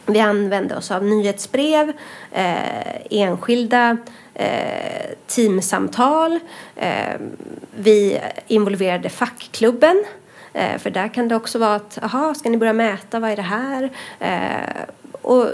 [0.07, 1.93] Vi använde oss av nyhetsbrev,
[2.33, 3.97] eh, enskilda
[4.35, 6.39] eh, teamsamtal.
[6.77, 7.21] Eh,
[7.77, 10.05] vi involverade fackklubben.
[10.53, 13.37] Eh, för där kan det också vara att, jaha, ska ni börja mäta, vad är
[13.37, 13.91] det här?
[14.19, 14.85] Eh,
[15.23, 15.47] och,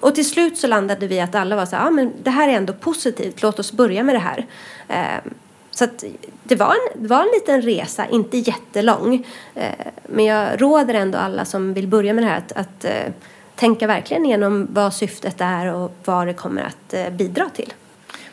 [0.00, 2.48] och till slut så landade vi att alla var så här, ah, men det här
[2.48, 4.46] är ändå positivt, låt oss börja med det här.
[4.88, 5.32] Eh,
[5.70, 6.04] så att
[6.42, 9.26] det var, en, det var en liten resa, inte jättelång.
[9.54, 13.12] Eh, men jag råder ändå alla som vill börja med det här att, att eh,
[13.54, 17.72] tänka verkligen igenom vad syftet är och vad det kommer att eh, bidra till.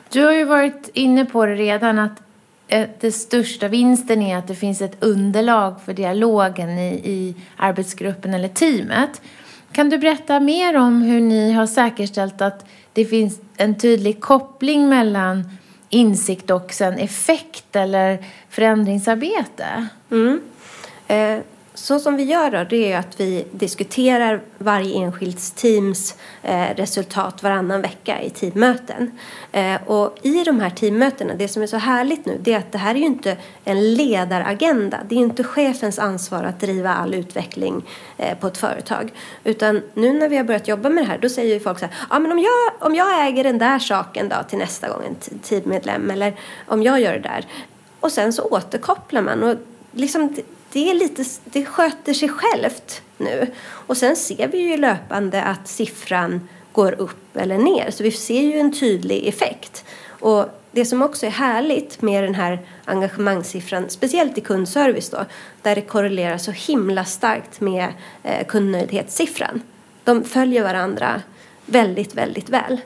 [0.10, 2.22] Du har ju varit inne på det redan att
[2.68, 8.34] Eh, Den största vinsten är att det finns ett underlag för dialogen i, i arbetsgruppen
[8.34, 9.22] eller teamet.
[9.72, 14.90] Kan du berätta mer om hur ni har säkerställt att det finns en tydlig koppling
[14.90, 15.58] mellan
[15.90, 19.88] insikt och sen effekt eller förändringsarbete?
[20.12, 20.42] Mm.
[21.08, 21.40] Eh,
[21.78, 27.44] så som vi gör då, det är att vi diskuterar varje enskilt teams eh, resultat
[27.44, 29.12] varannan vecka i teammöten.
[29.52, 32.72] Eh, och i de här teammötena, det som är så härligt nu, det är att
[32.72, 35.00] det här är ju inte en ledaragenda.
[35.10, 37.86] Det är inte chefens ansvar att driva all utveckling
[38.18, 39.14] eh, på ett företag.
[39.44, 41.86] Utan nu när vi har börjat jobba med det här, då säger ju folk så
[41.86, 45.04] här, ja men om jag, om jag äger den där saken då till nästa gång,
[45.08, 46.34] en teammedlem, eller
[46.68, 47.46] om jag gör det där.
[48.00, 49.44] Och sen så återkopplar man.
[49.44, 49.56] Och
[49.92, 50.36] liksom,
[50.72, 53.48] det, är lite, det sköter sig självt nu.
[53.64, 57.92] Och sen ser vi ju löpande att siffran går upp eller ner.
[57.92, 59.86] Så vi ser ju en tydlig effekt.
[60.08, 65.26] Och det som också är härligt med den här engagemangssiffran, speciellt i kundservice då,
[65.62, 69.62] där det korrelerar så himla starkt med eh, kundnöjdhetssiffran.
[70.04, 71.22] De följer varandra
[71.66, 72.82] väldigt, väldigt väl.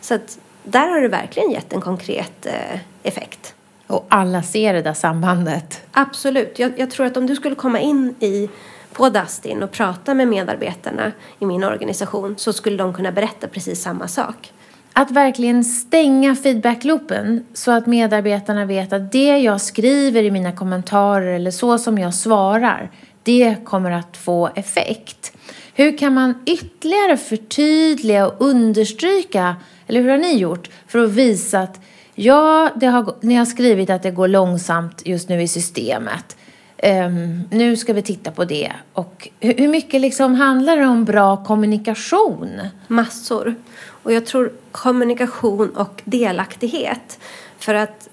[0.00, 3.55] Så att där har det verkligen gett en konkret eh, effekt.
[3.86, 5.80] Och alla ser det där sambandet.
[5.92, 6.58] Absolut.
[6.58, 8.48] Jag, jag, tror att om du skulle komma in i,
[8.92, 13.82] på Dustin och prata med medarbetarna i min organisation så skulle de kunna berätta precis
[13.82, 14.52] samma sak.
[14.92, 21.34] Att verkligen stänga feedbackloopen så att medarbetarna vet att det jag skriver i mina kommentarer
[21.34, 22.90] eller så som jag svarar,
[23.22, 25.32] det kommer att få effekt.
[25.74, 31.60] Hur kan man ytterligare förtydliga och understryka, eller hur har ni gjort, för att visa
[31.60, 31.80] att
[32.18, 36.36] Ja, det har, ni har skrivit att det går långsamt just nu i systemet.
[36.82, 38.72] Um, nu ska vi titta på det.
[38.92, 42.60] Och hur, hur mycket liksom handlar det om bra kommunikation?
[42.86, 43.54] Massor.
[44.02, 47.18] Och jag tror kommunikation och delaktighet.
[47.58, 48.08] För att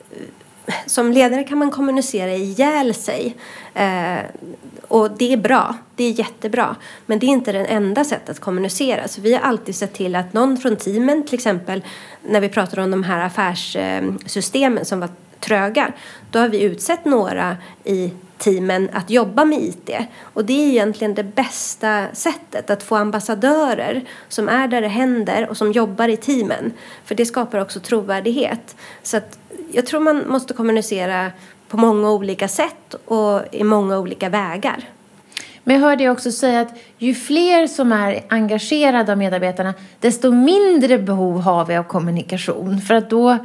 [0.86, 3.36] som ledare kan man kommunicera ihjäl sig.
[3.74, 4.20] Eh,
[4.88, 6.76] och det är bra, det är jättebra.
[7.06, 9.08] Men det är inte det enda sättet att kommunicera.
[9.08, 11.84] Så vi har alltid sett till att någon från teamen, till exempel
[12.22, 15.92] när vi pratar om de här affärssystemen som var tröga,
[16.32, 19.90] då har vi utsett några i teamen att jobba med IT.
[20.22, 25.50] Och det är egentligen det bästa sättet att få ambassadörer som är där det händer
[25.50, 26.74] och som jobbar i teamen.
[27.06, 28.76] För det skapar också trovärdighet.
[29.04, 29.38] Så att
[29.74, 31.32] jag tror man måste kommunicera
[31.68, 34.90] på många olika sätt och i många olika vägar.
[35.64, 40.98] Men jag hörde också säga att ju fler som är engagerade av medarbetarna, desto mindre
[40.98, 42.82] behov har vi av kommunikation.
[42.82, 43.38] För att då,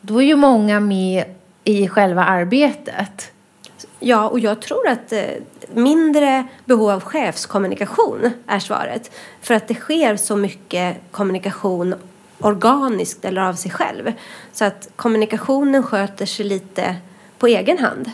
[0.00, 1.24] då är ju många med
[1.64, 3.32] i själva arbetet.
[4.00, 5.20] Ja, och jag tror att eh,
[5.72, 9.10] mindre behov av chefskommunikation är svaret.
[9.40, 11.94] För att det sker så mycket kommunikation
[12.38, 14.12] organiskt eller av sig själv.
[14.52, 16.96] Så att kommunikationen sköter sig lite
[17.38, 18.10] på egen hand.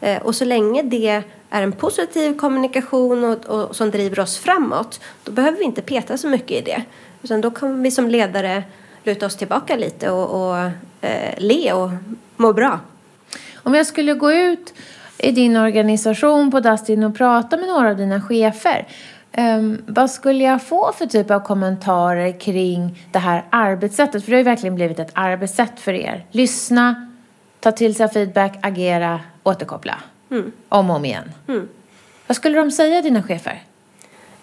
[0.00, 5.00] Eh, och så länge det är en positiv kommunikation och, och, som driver oss framåt,
[5.24, 6.82] då behöver vi inte peta så mycket i det.
[7.22, 8.62] Utan då kan vi som ledare
[9.04, 10.56] luta oss tillbaka lite och, och
[11.00, 11.90] eh, le och
[12.36, 12.80] må bra.
[13.54, 14.74] Om jag skulle gå ut
[15.18, 18.86] i din organisation på Dustin och prata med några av dina chefer,
[19.38, 24.24] um, vad skulle jag få för typ av kommentarer kring det här arbetssättet?
[24.24, 26.26] För det har ju verkligen blivit ett arbetssätt för er.
[26.30, 27.10] Lyssna,
[27.60, 29.94] ta till sig feedback, agera, återkoppla.
[30.30, 30.52] Mm.
[30.68, 31.32] Om och om igen.
[31.48, 31.68] Mm.
[32.26, 33.62] Vad skulle de säga, dina chefer?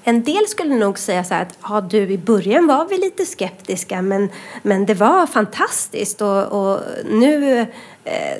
[0.03, 3.25] En del skulle nog säga så här att ja, du, i början var vi lite
[3.25, 4.29] skeptiska men,
[4.61, 7.59] men det var fantastiskt och, och nu
[8.03, 8.37] eh,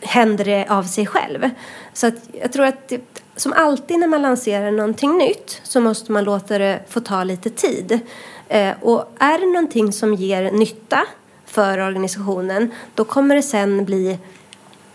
[0.00, 1.50] händer det av sig själv.
[1.92, 2.92] Så att jag tror att
[3.36, 7.50] som alltid när man lanserar någonting nytt så måste man låta det få ta lite
[7.50, 8.00] tid.
[8.48, 11.06] Eh, och är det någonting som ger nytta
[11.46, 14.18] för organisationen då kommer det sen bli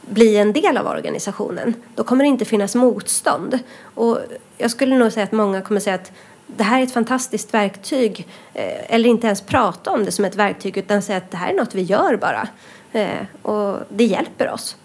[0.01, 1.73] bli en del av organisationen.
[1.95, 3.59] Då kommer det inte finnas motstånd.
[3.81, 4.19] Och
[4.57, 6.11] jag skulle nog säga att många kommer säga att
[6.47, 8.27] det här är ett fantastiskt verktyg.
[8.53, 11.53] Eh, eller inte ens prata om det som ett verktyg utan säga att det här
[11.53, 12.47] är något vi gör bara.
[12.91, 14.77] Eh, och det hjälper oss.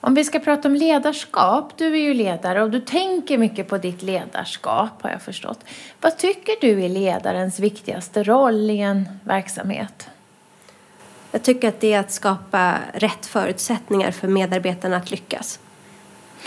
[0.00, 3.78] Om vi ska prata om ledarskap, du är ju ledare och du tänker mycket på
[3.78, 5.64] ditt ledarskap har jag förstått.
[6.00, 10.08] Vad tycker du är ledarens viktigaste roll i en verksamhet?
[11.32, 15.58] Jag tycker att det är att skapa rätt förutsättningar för medarbetarna att lyckas.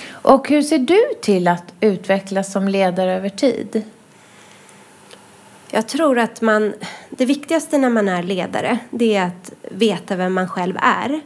[0.10, 3.84] Och hur ser du till att utvecklas som ledare över tid?
[5.72, 6.74] Jag tror att man,
[7.10, 11.22] det viktigaste när man är ledare det är att veta vem man själv är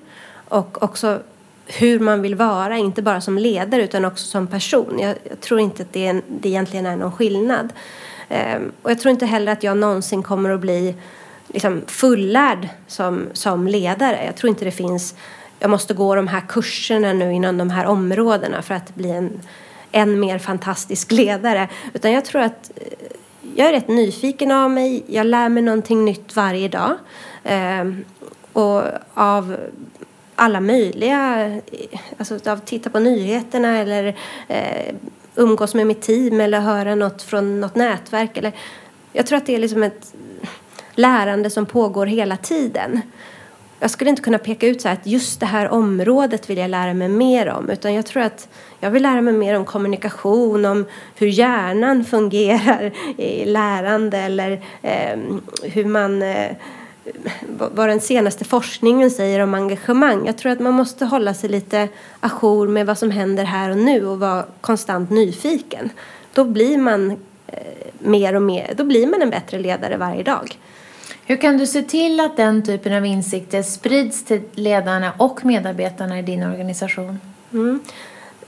[0.47, 1.21] och också
[1.67, 4.99] hur man vill vara, inte bara som ledare utan också som person.
[4.99, 7.73] Jag, jag tror inte att det, är, det egentligen är någon skillnad.
[8.30, 10.95] Ehm, och jag tror inte heller att jag någonsin kommer att bli
[11.47, 14.25] liksom, fullärd som, som ledare.
[14.25, 15.15] Jag tror inte det finns,
[15.60, 19.41] jag måste gå de här kurserna nu inom de här områdena för att bli en
[19.91, 21.69] än mer fantastisk ledare.
[21.93, 23.08] Utan jag tror att eh,
[23.56, 25.03] jag är rätt nyfiken av mig.
[25.08, 26.95] Jag lär mig någonting nytt varje dag.
[27.43, 28.06] Ehm,
[28.53, 29.58] och av
[30.38, 34.15] alla möjliga, eh, alltså av titta på nyheterna eller
[34.47, 34.95] eh,
[35.36, 38.38] umgås med mitt team eller höra något från något nätverk.
[38.38, 38.52] Eller,
[39.13, 40.13] jag tror att det är liksom ett
[40.95, 43.02] lärande som pågår hela tiden.
[43.80, 46.93] Jag skulle inte kunna peka ut så att just det här området vill jag lära
[46.93, 48.47] mig mer om utan jag tror att
[48.80, 55.19] jag vill lära mig mer om kommunikation, om hur hjärnan fungerar i lärande eller eh,
[55.63, 56.52] hur man eh,
[57.50, 60.26] vad den senaste forskningen säger om engagemang.
[60.26, 61.88] Jag tror att man måste hålla sig lite
[62.20, 65.89] ajour med vad som händer här och nu och vara konstant nyfiken.
[66.34, 67.12] Då blir man
[67.48, 67.58] eh,
[68.00, 70.58] mer och mer, då blir man en bättre ledare varje dag.
[71.26, 76.20] Hur kan du se till att den typen av insikter sprids till ledarna och medarbetarna
[76.20, 77.20] i din organisation?
[77.54, 77.80] Mm.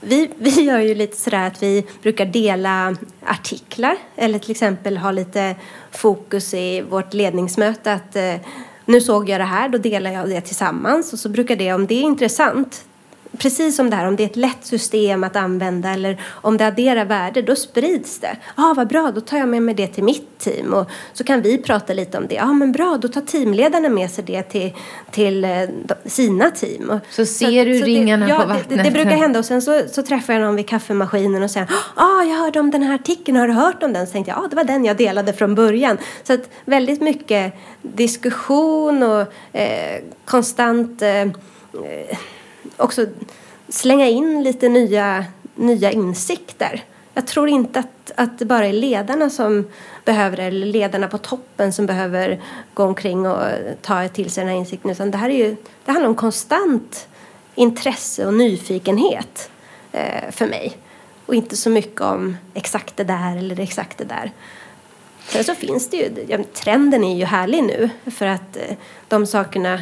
[0.00, 5.10] Vi, vi gör ju lite sådär att vi brukar dela artiklar eller till exempel ha
[5.10, 5.56] lite
[5.90, 8.34] fokus i vårt ledningsmöte att eh,
[8.84, 11.12] nu såg jag det här, då delar jag det tillsammans.
[11.12, 12.84] Och så brukar det, om det är intressant,
[13.38, 16.66] precis som det här, om det är ett lätt system att använda eller om det
[16.66, 18.36] adderar värde, då sprids det.
[18.56, 21.24] Ja, ah, vad bra, då tar jag med mig det till mitt team och så
[21.24, 22.34] kan vi prata lite om det.
[22.34, 24.72] Ja, ah, men bra, då tar teamledarna med sig det till,
[25.10, 25.50] till uh,
[26.04, 27.00] sina team.
[27.10, 28.68] Så ser du så ringarna det, på ja, vattnet?
[28.68, 31.66] Det, det, brukar hända och sen så, så träffar jag någon vid kaffemaskinen och säger
[31.96, 34.06] ja, ah, jag hörde om den här artikeln, har du hört om den?
[34.06, 35.98] Så tänkte jag, ja, ah, det var den jag delade från början.
[36.22, 39.20] Så att väldigt mycket diskussion och
[39.56, 41.26] eh, konstant eh,
[42.80, 43.06] också
[43.68, 46.84] slänga in lite nya, nya insikter.
[47.14, 49.66] Jag tror inte att, att det bara är ledarna som
[50.04, 52.40] behöver det, eller ledarna på toppen som behöver
[52.74, 53.42] gå omkring och
[53.82, 54.90] ta till sig den här insikten.
[54.90, 57.08] Utan det här är ju, det handlar om konstant
[57.54, 59.50] intresse och nyfikenhet
[59.92, 60.76] eh, för mig.
[61.26, 64.32] Och inte så mycket om exakt det där eller exakt det där.
[65.28, 68.76] Sen så finns det ju, ja, trenden är ju härlig nu för att eh,
[69.08, 69.80] de sakerna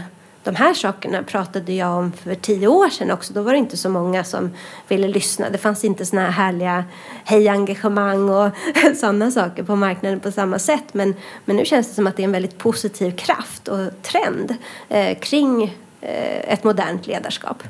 [0.48, 3.32] de här sakerna pratade jag om för tio år sedan också.
[3.32, 4.50] Då var det inte så många som
[4.88, 5.50] ville lyssna.
[5.50, 6.84] Det fanns inte såna här härliga
[7.24, 8.50] hejengagemang och
[8.96, 10.84] sådana saker på marknaden på samma sätt.
[10.92, 14.54] Men, men nu känns det som att det är en väldigt positiv kraft och trend
[14.88, 15.62] eh, kring
[16.00, 17.62] eh, ett modernt ledarskap.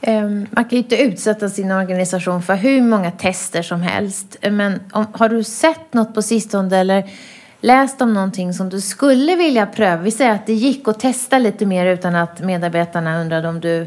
[0.00, 4.36] Ehm, man kan ju inte utsätta sin organisation för hur många tester som helst.
[4.50, 7.10] Men om, har du sett något på sistone eller
[7.62, 10.02] läst om någonting som du skulle vilja pröva?
[10.02, 13.86] Vi säger att det gick att testa lite mer utan att medarbetarna undrade om du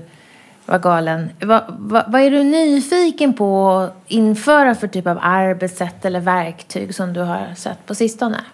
[0.66, 1.30] var galen.
[1.42, 6.96] Vad, va, vad är du nyfiken på att införa för typ av arbetssätt eller verktyg
[6.96, 8.46] som du har sett på sistone?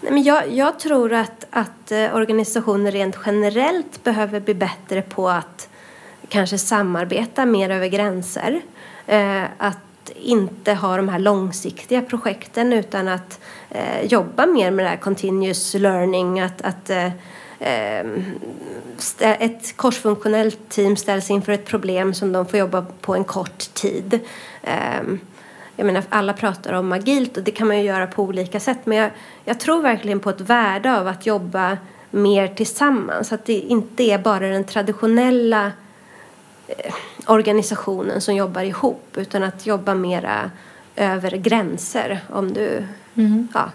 [0.00, 5.28] Nej, men jag, jag tror att, att eh, organisationer rent generellt behöver bli bättre på
[5.28, 5.68] att
[6.28, 8.60] kanske samarbeta mer över gränser.
[9.06, 9.78] Eh, att
[10.16, 13.40] inte ha de här långsiktiga projekten utan att
[13.70, 16.40] eh, jobba mer med det här continuous learning.
[16.40, 17.10] Att, att eh,
[17.60, 18.24] ehm,
[19.20, 24.20] ett korsfunktionellt team ställs inför ett problem som de får jobba på en kort tid.
[24.62, 25.02] Eh,
[25.76, 28.78] jag menar, alla pratar om agilt och det kan man ju göra på olika sätt
[28.84, 29.10] men jag,
[29.44, 31.78] jag tror verkligen på ett värde av att jobba
[32.10, 33.32] mer tillsammans.
[33.32, 35.72] Att det inte är bara den traditionella
[36.68, 36.92] Eh,
[37.28, 40.50] organisationen som jobbar ihop utan att jobba mera
[40.96, 42.20] över gränser.
[42.30, 43.48] Om du, mm.
[43.54, 43.70] ja.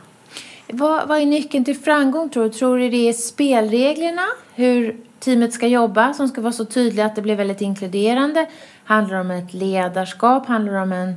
[0.67, 2.49] vad, vad är nyckeln till framgång tror du?
[2.49, 4.25] Tror du det är spelreglerna?
[4.55, 8.49] Hur teamet ska jobba som ska vara så tydliga att det blir väldigt inkluderande?
[8.83, 10.45] Handlar det om ett ledarskap?
[10.45, 11.15] Handlar det om en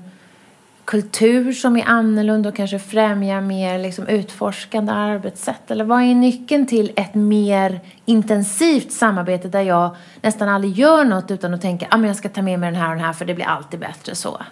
[0.87, 5.70] kultur som är annorlunda och kanske främjar mer liksom utforskande arbetssätt?
[5.70, 11.31] Eller vad är nyckeln till ett mer intensivt samarbete där jag nästan aldrig gör något
[11.31, 13.12] utan att tänka att ah, jag ska ta med mig den här och den här
[13.12, 14.42] för det blir alltid bättre så?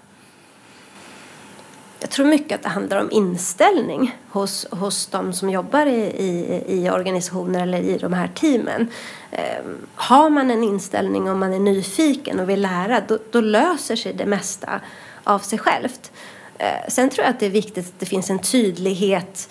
[2.00, 6.64] Jag tror mycket att det handlar om inställning hos, hos de som jobbar i, i,
[6.68, 8.88] i organisationer eller i de här teamen.
[9.30, 13.96] Eh, har man en inställning om man är nyfiken och vill lära då, då löser
[13.96, 14.80] sig det mesta
[15.24, 16.12] av sig självt.
[16.58, 19.48] Eh, sen tror jag att det är viktigt att det finns en tydlighet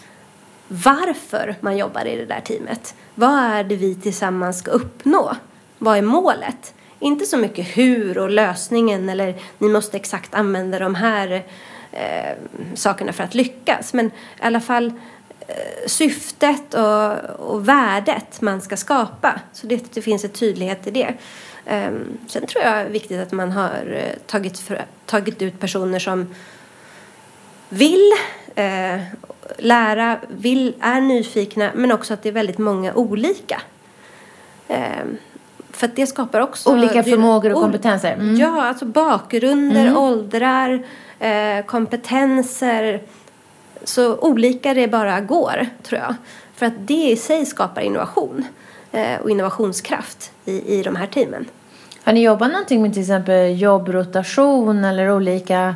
[0.67, 2.95] varför man jobbar i det där teamet.
[3.15, 5.35] Vad är det vi tillsammans ska uppnå?
[5.77, 6.73] Vad är målet?
[6.99, 11.45] Inte så mycket hur och lösningen eller ni måste exakt använda de här
[11.91, 12.37] eh,
[12.73, 13.93] sakerna för att lyckas.
[13.93, 14.93] Men i alla fall
[15.47, 17.13] eh, syftet och,
[17.49, 19.39] och värdet man ska skapa.
[19.53, 21.13] Så det, det finns en tydlighet i det.
[21.65, 24.71] Um, sen tror jag det är viktigt att man har eh, tagit,
[25.05, 26.27] tagit ut personer som
[27.69, 28.11] vill
[28.55, 28.99] eh,
[29.57, 33.61] lära, vill, är nyfikna men också att det är väldigt många olika.
[34.67, 35.05] Eh,
[35.71, 36.73] för att det skapar också...
[36.73, 38.13] Olika förmågor och kompetenser?
[38.13, 38.35] Mm.
[38.35, 39.97] Ja, alltså bakgrunder, mm.
[39.97, 40.83] åldrar,
[41.19, 43.01] eh, kompetenser.
[43.83, 46.15] Så olika det bara går, tror jag.
[46.55, 48.45] För att det i sig skapar innovation
[48.93, 51.45] Eh, och innovationskraft i, i de här teamen.
[52.03, 55.75] Har ni jobbat någonting med till exempel jobbrotation eller olika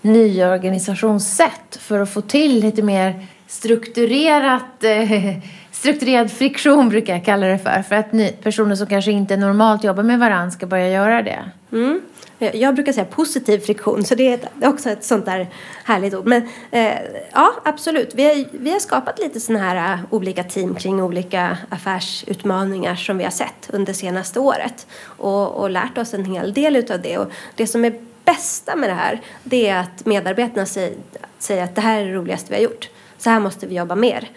[0.00, 5.36] nya organisationssätt för att få till lite mer strukturerat, eh,
[5.78, 7.82] strukturerad friktion brukar jag kalla det för.
[7.82, 11.50] För att ni, personer som kanske inte normalt jobbar med varandra ska börja göra det.
[11.72, 12.00] Mm.
[12.38, 15.46] Eh, jag brukar säga positiv friktion, så det är också ett sånt där
[15.84, 16.26] härligt ord.
[16.26, 16.94] Men eh,
[17.32, 18.14] ja, absolut.
[18.14, 23.18] Vi har, vi har skapat lite sådana här eh, olika team kring olika affärsutmaningar som
[23.18, 24.86] vi har sett under senaste året.
[25.02, 27.18] Och, och lärt oss en hel del utav det.
[27.18, 30.92] Och det som är bästa med det här det är att medarbetarna säger,
[31.38, 32.88] säger att det här är det roligaste vi har gjort.
[33.18, 34.30] Så här måste vi jobba mer.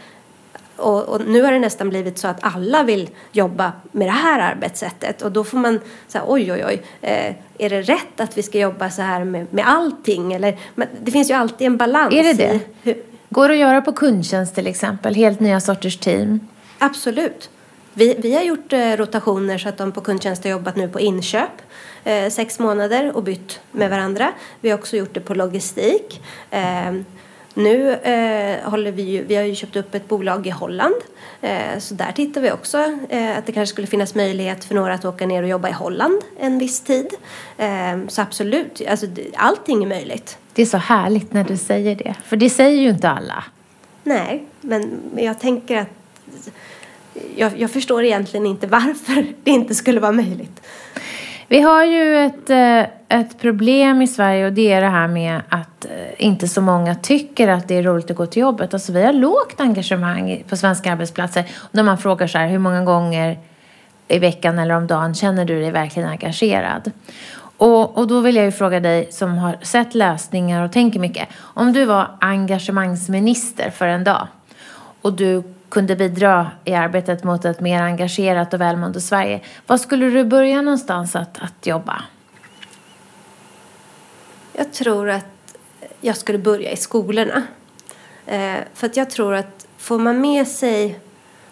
[0.82, 4.40] Och, och, nu har det nästan blivit så att alla vill jobba med det här
[4.40, 8.44] arbetssättet och då får man säga oj oj oj, eh, är det rätt att vi
[8.44, 10.34] ska jobba så här med, med allting?
[10.34, 12.14] Eller, men det finns ju alltid en balans.
[12.14, 12.60] Är det det?
[12.84, 13.04] Hur...
[13.30, 16.40] Går det att göra på kundtjänst till exempel, helt nya sorters team?
[16.78, 17.50] Absolut.
[17.94, 21.00] Vi, vi har gjort eh, rotationer så att de på kundtjänst har jobbat nu på
[21.00, 21.62] inköp
[22.04, 24.32] eh, sex månader och bytt med varandra.
[24.62, 26.22] Vi har också gjort det på logistik.
[27.54, 30.96] Nu eh, håller vi ju, vi har ju köpt upp ett bolag i Holland.
[31.42, 32.78] Eh, så där tittar vi också
[33.10, 35.72] eh, att det kanske skulle finnas möjlighet för några att åka ner och jobba i
[35.72, 37.08] Holland en viss tid.
[37.58, 40.38] Eh, så absolut, alltså, allting är möjligt.
[40.54, 43.44] Det är så härligt när du säger det, för det säger ju inte alla.
[44.04, 45.88] Nej, men jag tänker att
[47.36, 50.62] jag, jag förstår egentligen inte varför det inte skulle vara möjligt.
[51.52, 55.42] Vi har ju ett, eh, ett problem i Sverige och det är det här med
[55.50, 58.74] att eh, inte så många tycker att det är roligt att gå till jobbet.
[58.74, 61.46] Alltså vi har lågt engagemang på svenska arbetsplatser.
[61.72, 63.40] När man frågar så här, hur många gånger
[64.08, 66.92] i veckan eller om dagen känner du dig verkligen engagerad?
[67.58, 71.28] Och, och då vill jag ju fråga dig som har sett lösningar och tänker mycket.
[71.40, 74.28] Om du var engagemangsminister för en dag
[75.02, 79.42] och du kunde bidra i arbetet mot ett mer engagerat och välmående Sverige.
[79.68, 82.04] Var skulle du börja någonstans att, att jobba?
[84.54, 85.58] Jag tror att
[86.02, 87.44] jag skulle börja i skolorna.
[88.26, 91.00] Eh, för att jag tror att får man med sig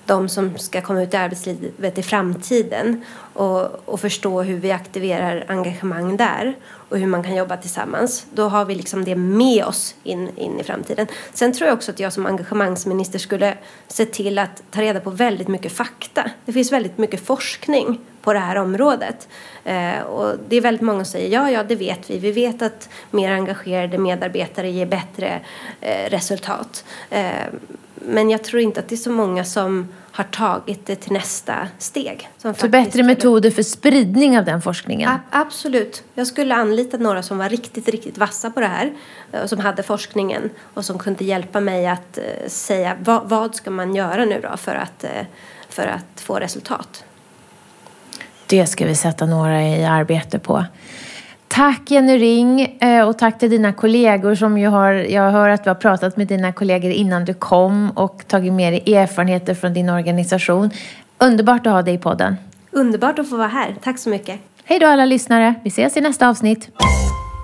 [0.06, 3.06] de som ska komma ut i arbetslivet i framtiden
[3.40, 6.56] och, och förstå hur vi aktiverar engagemang där
[6.90, 8.26] och hur man kan jobba tillsammans.
[8.34, 11.08] Då har vi liksom det med oss in, in i framtiden.
[11.34, 15.10] Sen tror jag också att jag som engagemangsminister skulle se till att ta reda på
[15.10, 16.32] väldigt mycket fakta.
[16.46, 19.28] Det finns väldigt mycket forskning på det här området.
[19.64, 22.20] Eh, och det är väldigt många som säger ja, ja, det vet vi.
[22.20, 25.40] Vi vet att mer engagerade medarbetare ger bättre
[25.82, 26.86] eh, resultat.
[27.10, 27.46] Eh,
[28.06, 31.68] men jag tror inte att det är så många som har tagit det till nästa
[31.78, 32.30] steg.
[32.58, 35.10] så bättre metoder för spridning av den forskningen?
[35.10, 36.04] A absolut.
[36.14, 38.94] Jag skulle anlita några som var riktigt, riktigt vassa på det här
[39.32, 43.56] och eh, som hade forskningen och som kunde hjälpa mig att uh, säga vad, vad,
[43.56, 45.10] ska man göra nu då för att, uh,
[45.70, 47.04] för att få resultat.
[48.48, 50.66] Det ska vi sätta några i arbete på.
[51.60, 55.64] Tack Jenny Ring eh, och tack till dina kollegor som ju har, jag hör att
[55.64, 59.74] du har pratat med dina kollegor innan du kom och tagit med dig erfarenheter från
[59.74, 60.70] din organisation.
[61.18, 62.36] Underbart att ha dig i podden.
[62.72, 63.76] Underbart att få vara här.
[63.84, 64.40] Tack så mycket.
[64.64, 65.56] Hej då alla lyssnare.
[65.64, 66.70] Vi ses i nästa avsnitt.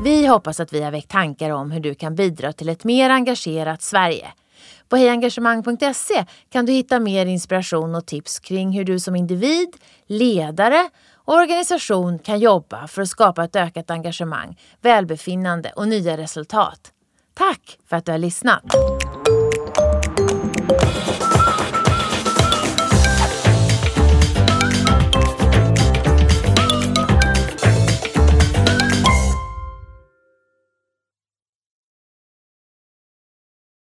[0.04, 3.10] Vi hoppas att vi har väckt tankar om hur du kan bidra till ett mer
[3.10, 4.28] engagerat Sverige.
[4.90, 9.70] På hejengagemang.se kan du hitta mer inspiration och tips kring hur du som individ,
[10.08, 10.90] ledare
[11.26, 16.92] organisation kan jobba för att skapa ett ökat engagemang, välbefinnande och nya resultat.
[17.34, 18.64] Tack för att du har lyssnat!